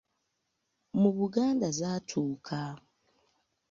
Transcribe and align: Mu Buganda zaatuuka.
Mu 1.01 1.09
Buganda 1.17 1.67
zaatuuka. 1.79 2.59